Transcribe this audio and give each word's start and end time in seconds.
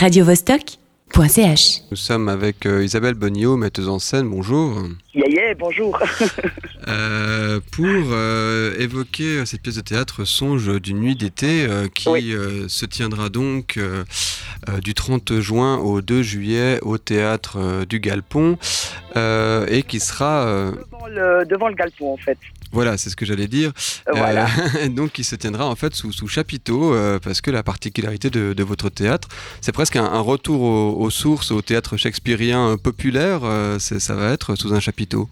radiovostok.ch. 0.00 1.80
Nous 1.90 1.96
sommes 1.96 2.30
avec 2.30 2.64
euh, 2.64 2.82
Isabelle 2.82 3.12
Bonnio, 3.14 3.58
metteuse 3.58 3.88
en 3.90 3.98
scène. 3.98 4.30
Bonjour. 4.30 4.82
Yeah, 5.14 5.28
yeah, 5.28 5.54
bonjour. 5.54 5.98
Euh, 6.88 7.60
pour 7.72 7.84
euh, 7.86 8.74
évoquer 8.80 9.44
cette 9.44 9.60
pièce 9.62 9.76
de 9.76 9.82
théâtre 9.82 10.24
Songe 10.24 10.80
d'une 10.80 10.98
nuit 10.98 11.14
d'été 11.14 11.66
euh, 11.68 11.88
qui 11.94 12.08
Oui. 12.08 12.32
euh, 12.32 12.66
se 12.68 12.86
tiendra 12.86 13.28
donc 13.28 13.76
euh, 13.76 14.02
euh, 14.68 14.78
du 14.80 14.94
30 14.94 15.40
juin 15.40 15.76
au 15.76 16.00
2 16.00 16.22
juillet 16.22 16.78
au 16.82 16.96
théâtre 16.96 17.58
euh, 17.60 17.84
du 17.84 18.00
Galpon 18.00 18.58
euh, 19.14 19.66
et 19.68 19.82
qui 19.82 20.00
sera 20.00 20.46
euh, 20.46 20.72
devant, 20.72 21.06
le, 21.06 21.44
devant 21.44 21.68
le 21.68 21.74
galpon, 21.74 22.14
en 22.14 22.16
fait. 22.16 22.38
Voilà 22.72 22.96
c'est 22.96 23.10
ce 23.10 23.16
que 23.16 23.24
j'allais 23.26 23.48
dire 23.48 23.72
Euh, 24.08 24.12
Voilà. 24.14 24.46
Euh, 24.76 24.88
donc 24.98 25.10
qui 25.12 25.24
se 25.24 25.34
tiendra 25.36 25.66
en 25.66 25.74
fait 25.76 25.94
sous, 25.94 26.12
sous 26.12 26.28
chapiteau 26.28 26.94
euh, 26.94 27.18
parce 27.18 27.40
que 27.40 27.50
la 27.50 27.62
particularité 27.62 28.30
de, 28.30 28.52
de 28.52 28.62
votre 28.62 28.88
théâtre 28.90 29.28
c'est 29.60 29.72
presque 29.72 29.96
un, 29.96 30.04
un 30.04 30.20
retour 30.20 30.60
aux, 30.62 30.92
aux 31.04 31.10
sources 31.10 31.50
au 31.50 31.62
théâtre 31.62 31.96
shakespearien 31.96 32.70
euh, 32.70 32.76
populaire 32.76 33.40
euh, 33.44 33.78
ça 33.78 34.14
va 34.14 34.30
être 34.32 34.54
sous 34.54 34.72
un 34.74 34.80
chapiteau? 34.80 35.28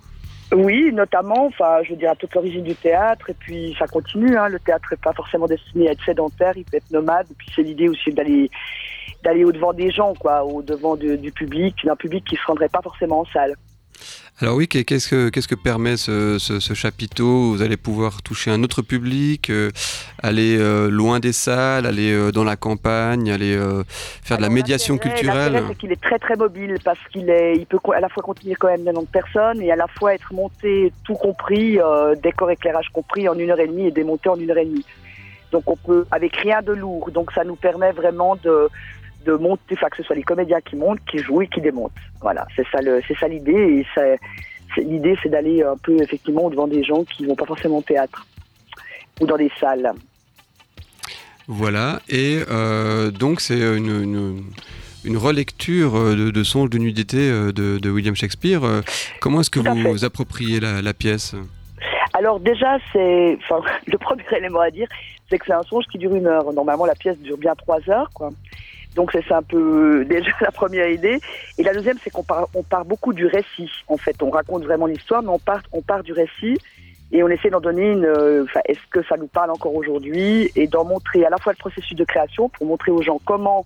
Oui, 0.51 0.91
notamment, 0.95 1.45
enfin, 1.49 1.83
je 1.85 1.91
veux 1.91 1.97
dire, 1.97 2.11
à 2.13 2.17
toute 2.17 2.35
l'origine 2.35 2.65
du 2.65 2.75
théâtre, 2.75 3.29
et 3.29 3.35
puis 3.35 3.77
ça 3.79 3.87
continue, 3.87 4.35
hein, 4.39 4.49
le 4.49 4.59
théâtre 4.59 4.89
n'est 4.91 4.97
pas 4.97 5.13
forcément 5.13 5.47
destiné 5.47 5.89
à 5.89 5.93
être 5.93 6.03
sédentaire, 6.03 6.55
il 6.57 6.65
peut 6.65 6.79
être 6.79 6.91
nomade, 6.91 7.27
et 7.31 7.35
puis 7.37 7.49
c'est 7.55 7.61
l'idée 7.63 7.87
aussi 7.91 8.11
d'aller 8.13 8.51
d'aller 9.23 9.45
au-devant 9.45 9.75
des 9.75 9.91
gens, 9.91 10.15
quoi, 10.15 10.45
au-devant 10.45 10.97
de- 10.97 11.17
du 11.17 11.33
public, 11.33 11.75
d'un 11.85 11.97
public 11.97 12.25
qui 12.25 12.37
se 12.37 12.43
rendrait 12.47 12.71
pas 12.71 12.81
forcément 12.83 13.21
en 13.21 13.25
salle. 13.27 13.57
Alors 14.41 14.55
oui, 14.55 14.69
qu'est- 14.69 14.85
qu'est-ce 14.85 15.09
que, 15.09 15.31
qu'est-ce 15.31 15.49
que 15.49 15.57
permet 15.57 15.97
ce, 15.97 16.39
ce- 16.39 16.61
ce 16.61 16.73
chapiteau? 16.75 17.51
Vous 17.51 17.61
allez 17.61 17.77
pouvoir 17.77 18.23
toucher 18.23 18.53
un 18.53 18.63
autre 18.63 18.83
public, 18.83 19.51
euh, 19.51 19.71
aller 20.23 20.57
euh, 20.57 20.89
loin 20.91 21.19
des 21.19 21.33
salles, 21.33 21.87
aller 21.87 22.13
euh, 22.13 22.31
dans 22.31 22.45
la 22.45 22.55
campagne, 22.55 23.33
aller 23.33 23.57
euh, 23.57 23.83
faire 24.23 24.37
de 24.37 24.43
la 24.43 24.47
Alors, 24.47 24.55
médiation 24.55 24.97
culturelle. 24.97 25.65
C'est 25.69 25.77
qu'il 25.79 25.91
est 25.91 26.01
très 26.01 26.21
très 26.21 26.37
mobile 26.37 26.77
parce 26.85 27.01
qu'il 27.11 27.29
est, 27.31 27.57
il 27.57 27.67
peut 27.67 27.79
à 27.93 27.99
la 27.99 28.09
fois 28.09 28.23
contenir 28.23 28.57
quand 28.61 28.69
même 28.69 28.85
90 28.85 29.07
personnes 29.11 29.61
et 29.61 29.73
à 29.73 29.77
la 29.77 29.89
fois 29.89 30.15
être 30.15 30.33
monté 30.33 30.93
tout 31.05 31.15
compris, 31.15 31.81
euh, 31.81 32.15
décor 32.23 32.53
éclairage 32.53 32.91
compris, 32.93 33.29
en 33.29 33.37
une 33.37 33.51
heure 33.51 33.59
et 33.59 33.67
demie 33.67 33.89
et 33.89 33.91
démonté 33.91 34.29
en 34.29 34.37
une 34.37 34.51
heure 34.53 34.59
et 34.59 34.67
demie. 34.67 34.85
Donc 35.51 35.69
on 35.69 35.77
peut, 35.77 36.07
avec 36.13 36.37
rien 36.37 36.63
de 36.63 36.73
lourd. 36.73 37.11
Donc 37.11 37.33
ça 37.33 37.43
nous 37.43 37.57
permet 37.57 37.91
vraiment 37.91 38.37
de 38.37 38.69
de 39.29 39.35
monter, 39.35 39.75
enfin 39.75 39.89
que 39.89 39.99
ce 39.99 40.03
soit 40.03 40.17
les 40.17 40.23
comédiens 40.23 40.61
qui 40.61 40.77
montent, 40.77 41.05
qui 41.11 41.19
jouent 41.19 41.43
et 41.43 41.49
qui 41.49 41.61
démontent. 41.61 41.93
Voilà, 42.21 42.47
c'est 42.57 42.67
ça 42.73 42.81
le, 42.81 43.01
c'est 43.07 43.17
ça 43.19 43.29
l'idée 43.29 43.85
et 43.97 44.83
l'idée 44.83 45.17
c'est 45.23 45.29
d'aller 45.29 45.63
un 45.63 45.77
peu 45.77 46.01
effectivement 46.03 46.49
devant 46.51 46.69
des 46.69 46.83
gens 46.83 47.05
qui 47.05 47.27
vont 47.27 47.35
pas 47.37 47.47
forcément 47.47 47.79
au 47.79 47.83
théâtre 47.83 48.27
ou 49.21 49.27
dans 49.27 49.37
des 49.37 49.51
salles. 49.61 49.93
Voilà, 51.47 52.01
et 52.09 52.41
euh, 52.51 53.11
donc 53.11 53.41
c'est 53.41 53.59
une, 53.59 54.03
une, 54.03 54.45
une 55.05 55.17
relecture 55.17 55.97
euh, 55.97 56.15
de, 56.15 56.31
de 56.31 56.43
Songe 56.43 56.69
de 56.69 56.79
nuit 56.79 56.93
d'été 56.93 57.17
euh, 57.19 57.53
de, 57.53 57.79
de 57.79 57.91
William 57.91 58.15
Shakespeare. 58.15 58.61
Comment 59.21 59.41
est-ce 59.41 59.51
que 59.51 59.59
vous 59.59 59.83
fait. 59.83 59.91
vous 59.91 60.05
appropriez 60.05 60.61
la, 60.61 60.83
la 60.83 60.93
pièce? 60.93 61.35
Alors 62.13 62.41
déjà, 62.41 62.79
c'est, 62.93 63.39
enfin, 63.43 63.61
le 63.87 63.97
premier 63.97 64.25
élément 64.37 64.61
à 64.61 64.71
dire, 64.71 64.89
c'est 65.29 65.39
que 65.39 65.47
c'est 65.47 65.53
un 65.53 65.63
songe 65.63 65.85
qui 65.91 65.99
dure 65.99 66.15
une 66.15 66.27
heure. 66.27 66.53
Normalement, 66.53 66.85
la 66.85 66.95
pièce 66.95 67.19
dure 67.19 67.39
bien 67.39 67.55
trois 67.55 67.81
heures, 67.89 68.11
quoi. 68.13 68.31
Donc 68.99 69.13
c'est 69.13 69.33
un 69.33 69.43
peu 69.43 70.05
déjà 70.09 70.33
la 70.41 70.51
première 70.51 70.89
idée. 70.89 71.21
Et 71.57 71.63
la 71.63 71.73
deuxième, 71.73 71.99
c'est 72.03 72.11
qu'on 72.11 72.25
part, 72.25 72.85
beaucoup 72.85 73.13
du 73.13 73.27
récit. 73.27 73.71
En 73.87 73.97
fait, 73.97 74.21
on 74.25 74.31
raconte 74.31 74.65
vraiment 74.65 74.87
l'histoire, 74.87 75.23
mais 75.23 75.29
on 75.29 75.39
part, 75.39 75.63
on 75.73 75.83
part 75.83 76.03
du 76.03 76.13
récit 76.13 76.59
et 77.13 77.23
on 77.23 77.29
essaie 77.29 77.49
d'en 77.49 77.61
donner 77.61 77.93
une. 77.93 78.05
euh, 78.05 78.43
Enfin, 78.43 78.61
est-ce 78.65 78.85
que 78.91 79.03
ça 79.05 79.17
nous 79.17 79.29
parle 79.29 79.53
encore 79.53 79.77
aujourd'hui 79.77 80.51
et 80.57 80.67
d'en 80.67 80.85
montrer 80.85 81.25
à 81.25 81.31
la 81.31 81.39
fois 81.39 81.53
le 81.53 81.59
processus 81.59 81.97
de 81.97 82.05
création 82.05 82.49
pour 82.49 82.67
montrer 82.67 82.91
aux 82.91 83.01
gens 83.01 83.21
comment 83.25 83.65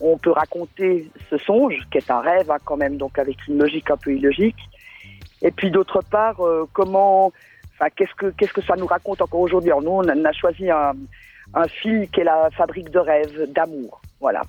on 0.00 0.16
peut 0.16 0.30
raconter 0.30 1.10
ce 1.28 1.36
songe, 1.36 1.76
qui 1.92 1.98
est 1.98 2.10
un 2.10 2.22
rêve 2.22 2.50
hein, 2.50 2.56
quand 2.64 2.78
même, 2.78 2.96
donc 2.96 3.18
avec 3.18 3.36
une 3.48 3.58
logique 3.58 3.90
un 3.90 3.98
peu 3.98 4.14
illogique. 4.14 4.56
Et 5.42 5.50
puis 5.50 5.70
d'autre 5.70 6.00
part, 6.10 6.40
euh, 6.40 6.66
comment 6.72 7.32
Enfin, 7.74 7.90
qu'est-ce 7.96 8.14
que 8.14 8.26
qu'est-ce 8.36 8.52
que 8.52 8.62
ça 8.62 8.76
nous 8.76 8.86
raconte 8.86 9.20
encore 9.20 9.40
aujourd'hui? 9.40 9.70
Alors 9.70 9.82
nous, 9.82 9.90
on 9.90 10.24
a, 10.24 10.32
choisi 10.32 10.70
un, 10.70 10.92
un 11.54 11.68
fil 11.68 12.08
qui 12.10 12.20
est 12.20 12.24
la 12.24 12.48
fabrique 12.50 12.90
de 12.90 12.98
rêves, 12.98 13.46
d'amour. 13.52 14.00
Voilà. 14.20 14.42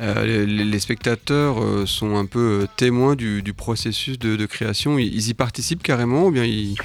Euh, 0.00 0.46
les, 0.46 0.78
spectateurs 0.78 1.60
euh, 1.60 1.84
sont 1.84 2.14
un 2.14 2.26
peu 2.26 2.62
euh, 2.62 2.66
témoins 2.76 3.16
du, 3.16 3.42
processus 3.52 4.18
de, 4.18 4.46
création. 4.46 4.98
Ils, 4.98 5.28
y 5.28 5.34
participent 5.34 5.82
carrément 5.82 6.26
ou 6.26 6.30
bien 6.30 6.44
ils... 6.44 6.76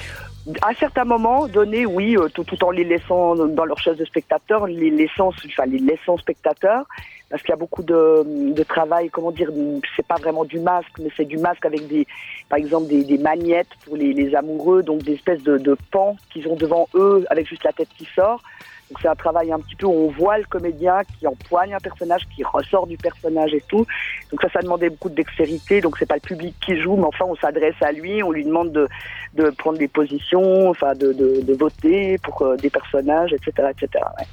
À 0.62 0.72
un 0.72 0.74
certain 0.74 1.06
moment 1.06 1.48
donné, 1.48 1.86
oui, 1.86 2.18
tout, 2.34 2.66
en 2.66 2.72
les 2.72 2.84
laissant 2.84 3.36
dans 3.36 3.64
leur 3.64 3.80
chaise 3.80 3.96
de 3.96 4.04
spectateur, 4.04 4.68
les 4.68 4.90
laissant, 4.90 5.30
enfin, 5.30 5.66
les 5.66 5.80
laissant 5.80 6.18
spectateurs, 6.18 6.86
parce 7.30 7.42
qu'il 7.42 7.52
y 7.52 7.54
a 7.54 7.58
beaucoup 7.58 7.82
de, 7.82 8.64
travail, 8.64 9.10
comment 9.10 9.32
dire, 9.32 9.50
c'est 9.96 10.06
pas 10.06 10.18
vraiment 10.18 10.44
du 10.44 10.60
masque, 10.60 11.00
mais 11.00 11.08
c'est 11.16 11.24
du 11.24 11.38
masque 11.38 11.66
avec 11.66 11.88
des, 11.88 12.06
par 12.50 12.60
exemple, 12.60 12.88
des, 12.88 13.06
des 13.06 13.18
magnettes 13.18 13.70
pour 13.86 13.96
les, 13.96 14.12
les 14.12 14.36
amoureux, 14.36 14.84
donc 14.84 15.04
des 15.04 15.14
espèces 15.14 15.42
de, 15.44 15.58
de 15.58 15.78
pans 15.92 16.18
qu'ils 16.30 16.46
ont 16.50 16.58
devant 16.58 16.90
eux, 16.94 17.26
avec 17.30 17.48
juste 17.48 17.64
la 17.64 17.72
tête 17.72 17.90
qui 17.98 18.06
sort. 18.14 18.42
Donc 18.90 19.00
c'est 19.02 19.08
un 19.08 19.16
travail 19.16 19.52
un 19.52 19.60
petit 19.60 19.76
peu 19.76 19.88
où 19.88 19.92
on 19.92 20.12
voit 20.12 20.38
le 20.38 20.44
comédien 20.46 21.02
qui 21.18 21.26
empoigne 21.26 21.74
un 21.74 21.80
personnage, 21.80 22.28
qui 22.36 22.44
ressort 22.44 22.86
du 22.86 22.98
personnage 22.98 23.54
et 23.54 23.64
tout. 23.68 23.86
Donc 24.32 24.42
ça, 24.42 24.50
ça 24.50 24.62
demandait 24.62 24.90
beaucoup 24.90 25.10
de 25.10 25.16
dextérité. 25.16 25.82
Donc 25.82 25.98
c'est 25.98 26.06
pas 26.06 26.16
le 26.16 26.22
public 26.22 26.54
qui 26.64 26.80
joue, 26.80 26.96
mais 26.96 27.06
enfin 27.06 27.26
on 27.28 27.36
s'adresse 27.36 27.76
à 27.82 27.92
lui, 27.92 28.22
on 28.22 28.32
lui 28.32 28.44
demande 28.46 28.72
de, 28.72 28.88
de 29.36 29.50
prendre 29.50 29.80
des 29.80 29.88
positions, 29.88 30.70
enfin 30.70 30.94
de, 30.94 31.14
de, 31.14 31.42
de 31.42 31.54
voter 31.54 32.18
pour 32.20 32.42
euh, 32.44 32.56
des 32.58 32.70
personnages, 32.70 33.34
etc., 33.34 33.70
etc. 33.72 34.04
ouais. 34.20 34.26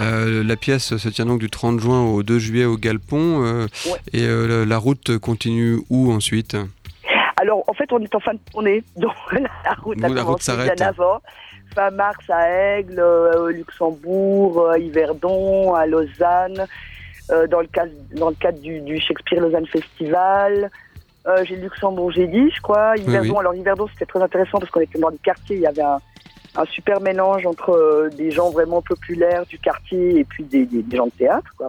Euh, 0.00 0.42
la 0.42 0.56
pièce 0.56 0.96
se 0.96 1.08
tient 1.08 1.26
donc 1.26 1.38
du 1.38 1.48
30 1.48 1.78
juin 1.78 2.02
au 2.04 2.24
2 2.24 2.38
juillet 2.40 2.64
au 2.64 2.76
Galpon. 2.76 3.44
euh, 3.44 3.66
Ouais. 3.86 3.98
Et 4.12 4.24
euh, 4.24 4.64
la 4.66 4.76
route 4.76 5.18
continue 5.18 5.78
où 5.88 6.10
ensuite? 6.12 6.56
Alors 7.44 7.62
en 7.68 7.74
fait 7.74 7.92
on 7.92 8.00
est 8.00 8.14
en 8.14 8.20
fin 8.20 8.32
de 8.32 8.38
tournée, 8.50 8.82
donc 8.96 9.12
la 9.32 9.74
route 9.74 10.02
a 10.02 10.08
Donc, 10.08 10.16
la 10.16 10.22
route 10.22 10.24
commencé 10.24 10.44
s'arrête. 10.44 10.76
bien 10.76 10.86
avant. 10.86 11.20
Fin 11.74 11.90
mars 11.90 12.24
à 12.30 12.48
Aigle, 12.48 12.98
euh, 12.98 13.44
au 13.44 13.48
Luxembourg, 13.48 14.60
euh, 14.60 14.70
à 14.72 14.78
Yverdon, 14.78 15.74
à 15.74 15.86
Lausanne, 15.86 16.66
euh, 17.30 17.46
dans 17.46 17.60
le 17.60 17.66
cadre 17.66 17.92
dans 18.14 18.30
le 18.30 18.34
cadre 18.36 18.60
du, 18.60 18.80
du 18.80 18.98
Shakespeare 18.98 19.40
Lausanne 19.40 19.66
Festival. 19.66 20.70
Euh, 21.26 21.44
j'ai 21.44 21.56
Luxembourg, 21.56 22.10
j'ai 22.12 22.26
dit, 22.28 22.50
je 22.50 22.62
crois. 22.62 22.96
Yverdon, 22.96 23.32
oui. 23.32 23.38
alors 23.40 23.54
Yverdon 23.54 23.88
c'était 23.92 24.06
très 24.06 24.22
intéressant 24.22 24.58
parce 24.58 24.70
qu'on 24.70 24.80
était 24.80 24.98
dans 24.98 25.10
le 25.10 25.18
quartier, 25.22 25.56
il 25.56 25.62
y 25.62 25.66
avait 25.66 25.82
un, 25.82 25.98
un 26.56 26.64
super 26.66 27.00
mélange 27.00 27.44
entre 27.44 28.08
des 28.16 28.30
gens 28.30 28.50
vraiment 28.50 28.80
populaires 28.80 29.44
du 29.46 29.58
quartier 29.58 30.20
et 30.20 30.24
puis 30.24 30.44
des, 30.44 30.64
des, 30.64 30.82
des 30.82 30.96
gens 30.96 31.06
de 31.06 31.12
théâtre, 31.12 31.50
quoi. 31.58 31.68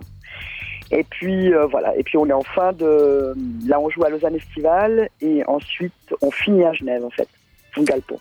Et 0.91 1.03
puis 1.03 1.53
euh, 1.53 1.65
voilà, 1.65 1.95
et 1.97 2.03
puis 2.03 2.17
on 2.17 2.27
est 2.27 2.33
en 2.33 2.43
fin 2.43 2.71
de 2.73 3.33
là 3.67 3.79
on 3.79 3.89
joue 3.89 4.03
à 4.03 4.09
Lausanne 4.09 4.39
Festival 4.39 5.09
et 5.21 5.43
ensuite 5.47 5.93
on 6.21 6.29
finit 6.31 6.63
à 6.63 6.73
Genève 6.73 7.03
en 7.03 7.09
fait, 7.09 7.27
Galpon. 7.77 8.19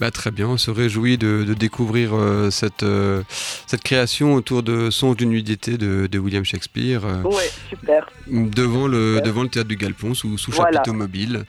bah, 0.00 0.10
Très 0.10 0.30
bien, 0.30 0.48
on 0.48 0.56
se 0.56 0.70
réjouit 0.70 1.18
de, 1.18 1.44
de 1.44 1.54
découvrir 1.54 2.14
euh, 2.14 2.50
cette, 2.50 2.82
euh, 2.82 3.22
cette 3.28 3.82
création 3.82 4.34
autour 4.34 4.62
de 4.62 4.88
Songe 4.90 5.16
d'une 5.18 5.28
nuit 5.30 5.42
d'été 5.42 5.76
de, 5.76 6.06
de 6.06 6.18
William 6.18 6.44
Shakespeare 6.44 7.04
euh, 7.04 7.22
Ouais, 7.22 7.50
super. 7.68 8.08
devant, 8.26 8.86
le, 8.86 9.16
Super. 9.16 9.22
devant 9.26 9.42
le 9.42 9.48
théâtre 9.50 9.68
du 9.68 9.76
Galpon 9.76 10.14
sous, 10.14 10.38
sous 10.38 10.50
Voilà. 10.52 10.72
chapiteau 10.78 10.94
mobile. 10.94 11.44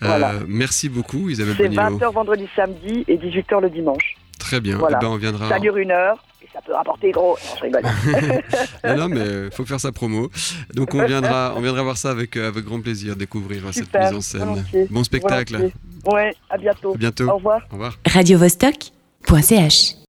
Voilà. 0.00 0.34
Merci 0.46 0.88
beaucoup 0.90 1.30
Isabelle 1.30 1.54
C'est 1.56 1.68
Bonillo. 1.68 1.98
20h 1.98 2.12
vendredi 2.12 2.46
samedi 2.54 3.04
et 3.08 3.16
18h 3.16 3.60
le 3.62 3.70
dimanche. 3.70 4.16
Très 4.52 4.60
bien, 4.60 4.76
Voilà. 4.76 4.98
Eh 5.00 5.04
ben, 5.06 5.10
on 5.10 5.16
viendra. 5.16 5.48
Ça 5.48 5.58
dure 5.58 5.78
une 5.78 5.90
heure 5.92 6.22
et 6.42 6.48
ça 6.52 6.60
peut 6.60 6.74
rapporter 6.74 7.10
gros. 7.10 7.38
Non, 7.42 7.56
je 7.56 7.62
rigole. 7.62 7.82
non, 8.84 8.96
non, 8.98 9.08
mais 9.08 9.50
faut 9.50 9.64
faire 9.64 9.80
sa 9.80 9.92
promo. 9.92 10.30
Donc 10.74 10.92
on 10.92 11.06
viendra, 11.06 11.54
on 11.56 11.62
viendra 11.62 11.82
voir 11.82 11.96
ça 11.96 12.10
avec, 12.10 12.36
euh, 12.36 12.48
avec 12.48 12.62
grand 12.66 12.82
plaisir, 12.82 13.16
découvrir 13.16 13.64
euh, 13.66 13.72
cette 13.72 13.84
Super, 13.86 14.08
mise 14.08 14.18
en 14.18 14.20
scène. 14.20 14.40
volontiers, 14.40 14.86
Bon 14.90 15.04
spectacle. 15.04 15.54
Volontiers. 15.56 15.74
Ouais, 16.04 16.34
à 16.50 16.58
bientôt. 16.58 16.92
À 16.92 16.98
bientôt. 16.98 17.30
Au 17.30 17.36
revoir. 17.36 17.62
Au 17.70 17.72
revoir. 17.76 17.98
radiovostok.ch 18.06 19.94